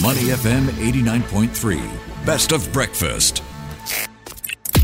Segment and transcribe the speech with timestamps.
[0.00, 2.24] Money FM 89.3.
[2.24, 3.42] Best of breakfast.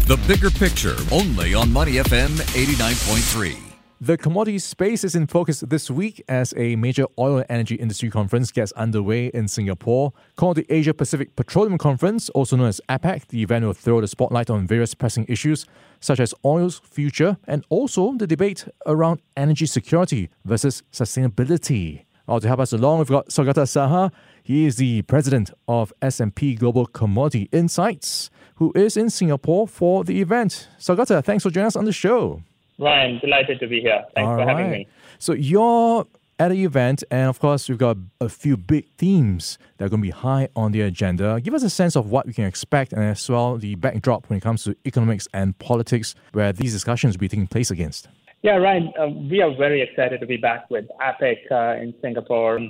[0.06, 3.56] The bigger picture only on Money FM 89.3.
[4.02, 8.10] The commodity space is in focus this week as a major oil and energy industry
[8.10, 10.12] conference gets underway in Singapore.
[10.36, 14.08] Called the Asia Pacific Petroleum Conference, also known as APPEC, the event will throw the
[14.08, 15.64] spotlight on various pressing issues
[16.00, 22.04] such as oil's future and also the debate around energy security versus sustainability.
[22.28, 24.12] Well, to help us along, we've got Saugata Saha.
[24.42, 30.20] He is the president of S&P Global Commodity Insights, who is in Singapore for the
[30.20, 30.68] event.
[30.78, 32.42] Saugata, thanks for joining us on the show.
[32.78, 34.04] Ryan, delighted to be here.
[34.14, 34.56] Thanks All for right.
[34.56, 34.86] having me.
[35.18, 36.06] So you're
[36.38, 40.02] at the event, and of course, we've got a few big themes that are going
[40.02, 41.40] to be high on the agenda.
[41.40, 44.36] Give us a sense of what we can expect, and as well the backdrop when
[44.36, 48.06] it comes to economics and politics, where these discussions will be taking place against.
[48.42, 52.60] Yeah, Ryan, uh, we are very excited to be back with APPEC uh, in Singapore.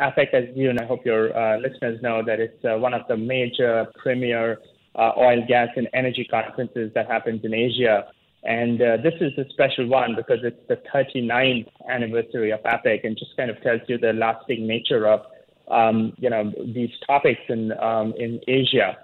[0.00, 3.02] APPEC, as you and I hope your uh, listeners know, that it's uh, one of
[3.08, 4.60] the major premier
[4.94, 8.06] uh, oil, gas, and energy conferences that happens in Asia.
[8.44, 13.18] And uh, this is a special one because it's the 39th anniversary of APPEC and
[13.18, 15.22] just kind of tells you the lasting nature of,
[15.68, 18.96] um, you know, these topics in, um, in Asia.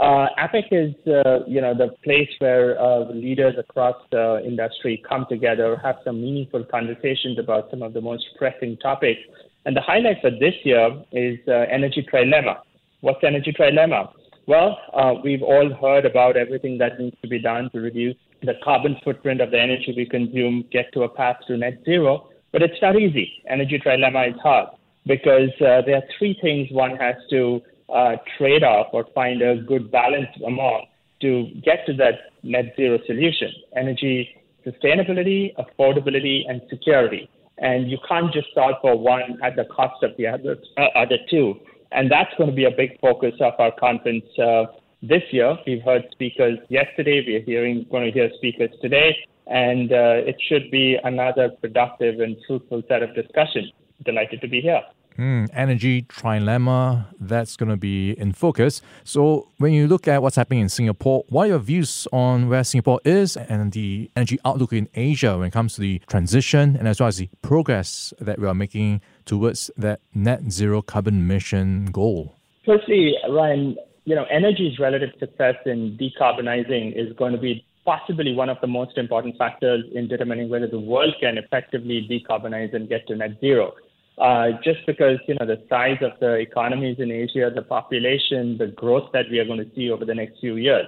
[0.00, 5.26] Uh, APPEC is, uh, you know, the place where uh, leaders across the industry come
[5.28, 9.20] together, have some meaningful conversations about some of the most pressing topics.
[9.66, 12.60] And the highlight for this year is uh, energy trilemma.
[13.02, 14.10] What's energy trilemma?
[14.46, 18.54] Well, uh, we've all heard about everything that needs to be done to reduce the
[18.64, 22.30] carbon footprint of the energy we consume, get to a path to net zero.
[22.52, 23.30] But it's not easy.
[23.50, 24.70] Energy trilemma is hard
[25.06, 27.60] because uh, there are three things one has to
[27.92, 30.86] uh, trade off or find a good balance among
[31.20, 37.28] to get to that net zero solution energy sustainability, affordability, and security.
[37.58, 41.18] And you can't just solve for one at the cost of the other, uh, other
[41.30, 41.54] two.
[41.92, 44.66] And that's going to be a big focus of our conference uh,
[45.02, 45.56] this year.
[45.66, 47.22] We've heard speakers yesterday.
[47.26, 49.16] We're hearing, going to hear speakers today.
[49.46, 53.70] And uh, it should be another productive and fruitful set of discussion.
[54.04, 54.80] Delighted to be here.
[55.20, 58.80] Mm, energy trilemma, that's going to be in focus.
[59.04, 62.64] So, when you look at what's happening in Singapore, what are your views on where
[62.64, 66.88] Singapore is and the energy outlook in Asia when it comes to the transition and
[66.88, 71.84] as well as the progress that we are making towards that net zero carbon mission
[71.92, 72.34] goal?
[72.64, 73.76] Firstly, Ryan,
[74.06, 78.66] you know, energy's relative success in decarbonizing is going to be possibly one of the
[78.66, 83.32] most important factors in determining whether the world can effectively decarbonize and get to net
[83.42, 83.74] zero.
[84.20, 88.66] Uh, just because you know the size of the economies in Asia, the population, the
[88.66, 90.84] growth that we are going to see over the next few years.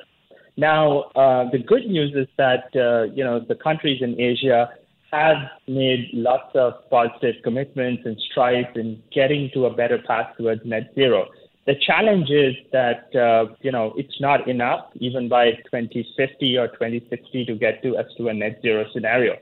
[0.58, 4.68] Now, uh, the good news is that uh, you know the countries in Asia
[5.10, 10.60] have made lots of positive commitments and strides in getting to a better path towards
[10.66, 11.26] net zero.
[11.66, 17.46] The challenge is that uh, you know it's not enough even by 2050 or 2060
[17.46, 19.36] to get to us to a net zero scenario.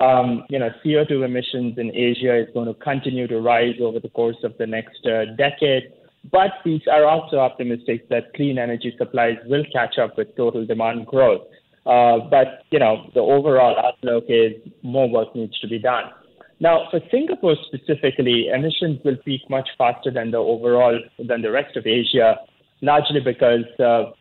[0.00, 4.08] Um, you know, CO2 emissions in Asia is going to continue to rise over the
[4.08, 5.92] course of the next uh, decade.
[6.32, 11.06] But these are also optimistic that clean energy supplies will catch up with total demand
[11.06, 11.42] growth.
[11.86, 16.04] Uh, but you know, the overall outlook is more work needs to be done.
[16.60, 21.76] Now, for Singapore specifically, emissions will peak much faster than the overall than the rest
[21.76, 22.36] of Asia,
[22.80, 24.12] largely because uh,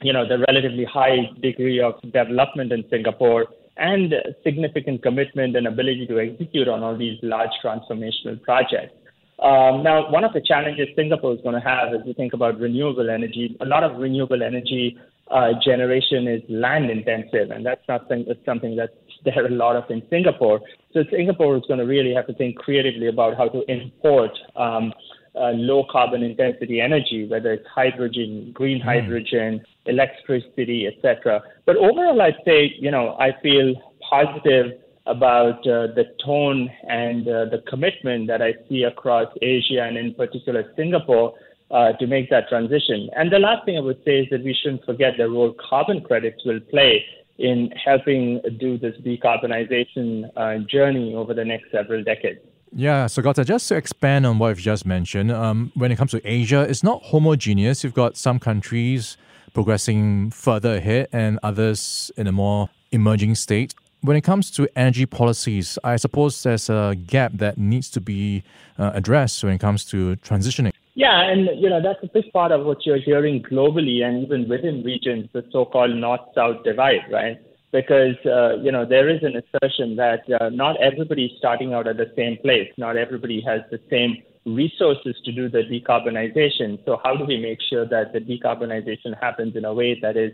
[0.00, 3.46] you know the relatively high degree of development in Singapore
[3.76, 8.94] and significant commitment and ability to execute on all these large transformational projects.
[9.42, 12.60] Um, now, one of the challenges Singapore is going to have as we think about
[12.60, 14.96] renewable energy, a lot of renewable energy
[15.30, 18.06] uh, generation is land intensive, and that's not
[18.44, 18.92] something that's
[19.24, 20.60] there a lot of in Singapore.
[20.92, 24.92] So Singapore is going to really have to think creatively about how to import um,
[25.34, 28.84] uh, low carbon intensity energy, whether it's hydrogen, green Mm.
[28.84, 31.42] hydrogen, electricity, etc.
[31.64, 37.46] But overall, I'd say, you know, I feel positive about uh, the tone and uh,
[37.46, 41.34] the commitment that I see across Asia and in particular Singapore
[41.72, 43.10] uh, to make that transition.
[43.16, 46.02] And the last thing I would say is that we shouldn't forget the role carbon
[46.02, 47.04] credits will play
[47.38, 52.40] in helping do this decarbonization uh, journey over the next several decades.
[52.74, 56.22] Yeah, Saugata, just to expand on what you've just mentioned, um, when it comes to
[56.24, 57.84] Asia, it's not homogeneous.
[57.84, 59.18] You've got some countries
[59.52, 63.74] progressing further ahead and others in a more emerging state.
[64.00, 68.42] When it comes to energy policies, I suppose there's a gap that needs to be
[68.78, 70.72] uh, addressed when it comes to transitioning.
[70.94, 74.48] Yeah, and you know that's a big part of what you're hearing globally and even
[74.48, 77.38] within regions, the so-called north-south divide, right?
[77.72, 81.88] Because uh, you know there is an assertion that uh, not everybody is starting out
[81.88, 86.84] at the same place, not everybody has the same resources to do the decarbonization.
[86.84, 90.32] So how do we make sure that the decarbonization happens in a way that is,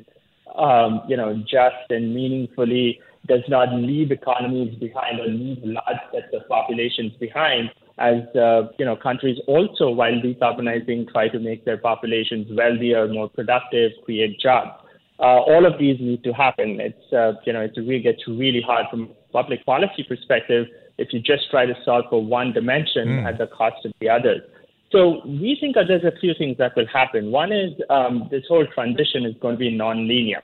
[0.56, 6.32] um, you know, just and meaningfully does not leave economies behind or leave large sets
[6.32, 7.70] of populations behind?
[7.98, 13.28] As uh, you know, countries also, while decarbonizing, try to make their populations wealthier, more
[13.28, 14.70] productive, create jobs.
[15.20, 16.78] Uh, all of these need to happen.
[16.80, 20.66] It's uh, you know, it really gets really hard from a public policy perspective
[20.98, 23.26] if you just try to solve for one dimension mm.
[23.26, 24.42] at the cost of the others.
[24.90, 27.30] So we think that there's a few things that will happen.
[27.30, 30.42] One is um, this whole transition is going to be non-linear.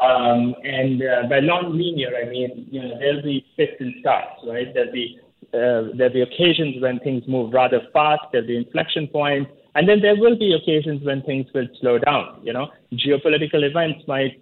[0.00, 4.66] Um, and uh, by non-linear, I mean, you know, there'll be fits and starts, right?
[4.74, 5.18] There'll be,
[5.54, 10.00] uh, there'll be occasions when things move rather fast, there'll be inflection points, and then
[10.00, 12.68] there will be occasions when things will slow down, you know?
[12.94, 14.40] Geopolitical events might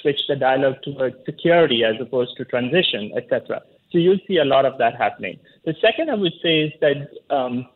[0.00, 3.62] switch the dialogue towards security as opposed to transition, etc.
[3.90, 5.40] So you'll see a lot of that happening.
[5.64, 7.66] The second I would say is that um,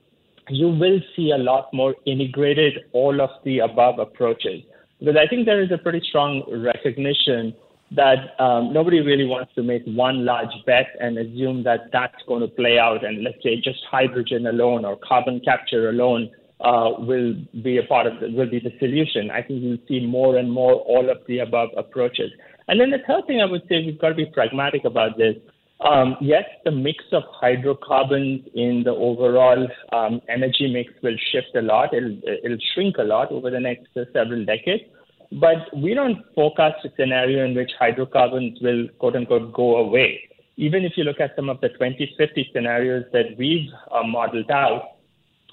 [0.48, 4.62] you will see a lot more integrated all of the above approaches.
[5.00, 7.54] Because I think there is a pretty strong recognition
[7.90, 12.42] that um, nobody really wants to make one large bet and assume that that's going
[12.42, 13.04] to play out.
[13.04, 16.30] And let's say just hydrogen alone or carbon capture alone
[16.64, 19.30] uh, will be a part of the, will be the solution.
[19.30, 22.30] I think you'll see more and more all of the above approaches.
[22.68, 25.36] And then the third thing I would say we've got to be pragmatic about this.
[25.80, 31.60] Um, yes, the mix of hydrocarbons in the overall um, energy mix will shift a
[31.60, 31.92] lot.
[31.92, 34.84] It'll, it'll shrink a lot over the next uh, several decades.
[35.32, 40.20] But we don't forecast a scenario in which hydrocarbons will, quote unquote, go away.
[40.56, 44.93] Even if you look at some of the 2050 scenarios that we've uh, modeled out,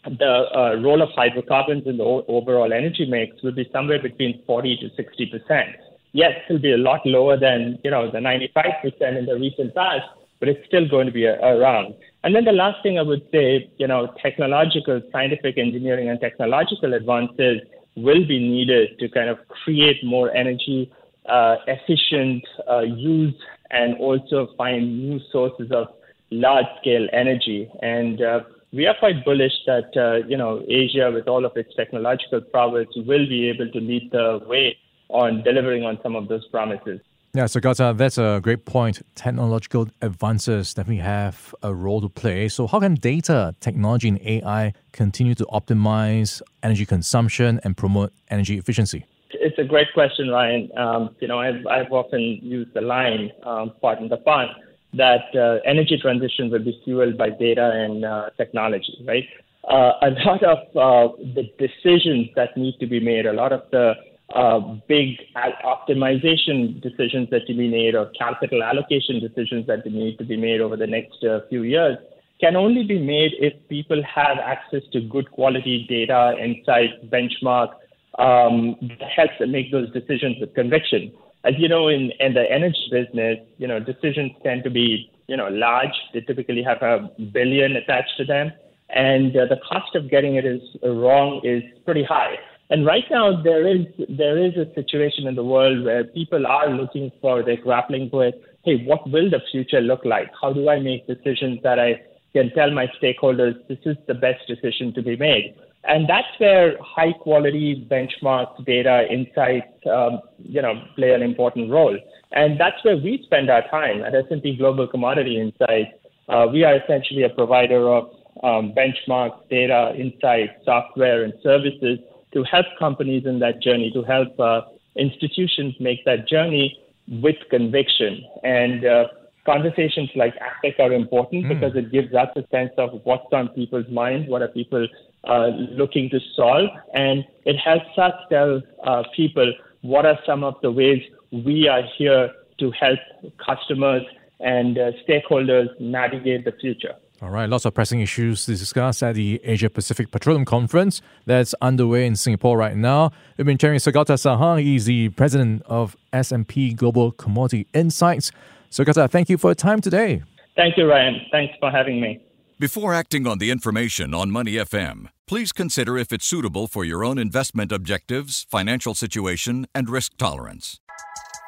[0.06, 4.44] the uh, role of hydrocarbons in the o- overall energy mix will be somewhere between
[4.46, 5.70] 40 to 60 percent.
[6.14, 9.76] Yes, it'll be a lot lower than you know the 95 percent in the recent
[9.76, 10.06] past,
[10.40, 11.94] but it's still going to be around.
[12.24, 16.94] And then the last thing I would say, you know, technological, scientific engineering and technological
[16.94, 17.62] advances
[17.96, 20.92] will be needed to kind of create more energy
[21.28, 23.36] uh, efficient uh, use
[23.70, 25.88] and also find new sources of
[26.30, 27.70] large scale energy.
[27.82, 28.40] And uh,
[28.74, 32.88] we are quite bullish that, uh, you know, Asia with all of its technological prowess
[32.96, 34.78] will be able to lead the way
[35.10, 37.02] on delivering on some of those promises.
[37.34, 39.02] Yeah, Saugata, that's a great point.
[39.16, 42.50] Technological advances definitely have a role to play.
[42.50, 48.58] So, how can data, technology, and AI continue to optimize energy consumption and promote energy
[48.58, 49.06] efficiency?
[49.30, 50.70] It's a great question, Ryan.
[50.78, 54.50] Um, you know, I've, I've often used the line, um, pardon the pun,
[54.94, 59.24] that uh, energy transition will be fueled by data and uh, technology, right?
[59.70, 63.62] Uh, a lot of uh, the decisions that need to be made, a lot of
[63.72, 63.94] the
[64.36, 65.18] uh, big
[65.66, 70.38] optimization decisions that need to be made or capital allocation decisions that need to be
[70.38, 71.98] made over the next uh, few years
[72.42, 77.70] can only be made if people have access to good quality data, insights, benchmark,
[78.18, 81.14] um, that helps them make those decisions with conviction.
[81.44, 85.36] As you know, in, in the energy business, you know, decisions tend to be, you
[85.36, 85.96] know, large.
[86.14, 88.52] They typically have a billion attached to them.
[88.90, 92.36] And uh, the cost of getting it is wrong is pretty high.
[92.70, 96.70] And right now, there is there is a situation in the world where people are
[96.70, 100.30] looking for, they're grappling with, hey, what will the future look like?
[100.42, 102.02] How do I make decisions that I
[102.32, 105.56] can tell my stakeholders this is the best decision to be made?
[105.84, 111.98] And that's where high quality benchmarks, data, insights, um, you know, play an important role.
[112.32, 115.92] And that's where we spend our time at S&P Global Commodity Insights.
[116.30, 118.06] Uh, we are essentially a provider of
[118.44, 122.00] um, benchmarks, data, insights, software, and services
[122.34, 124.62] to help companies in that journey, to help uh,
[124.96, 128.24] institutions make that journey with conviction.
[128.44, 129.06] And uh,
[129.46, 131.50] conversations like APPEC are important mm.
[131.50, 134.88] because it gives us a sense of what's on people's minds, what are people
[135.24, 140.56] uh, looking to solve, and it helps us tell uh, people what are some of
[140.62, 143.00] the ways we are here to help
[143.44, 144.04] customers
[144.40, 146.96] and uh, stakeholders navigate the future.
[147.22, 151.54] All right, lots of pressing issues to discuss at the Asia Pacific Petroleum Conference that's
[151.62, 153.12] underway in Singapore right now.
[153.38, 154.60] We've been chatting with Saugata Saha.
[154.60, 158.32] He's the president of S&P Global Commodity Insights.
[158.72, 160.24] Saugata, thank you for your time today.
[160.56, 161.22] Thank you, Ryan.
[161.32, 162.22] Thanks for having me.
[162.60, 167.04] Before acting on the information on Money FM, please consider if it's suitable for your
[167.04, 170.80] own investment objectives, financial situation, and risk tolerance.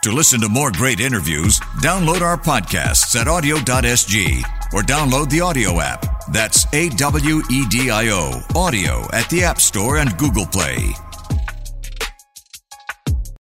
[0.03, 4.41] To listen to more great interviews, download our podcasts at awedio.sg
[4.73, 6.27] or download the audio app.
[6.33, 10.93] That's A W E D I O, audio at the App Store and Google Play.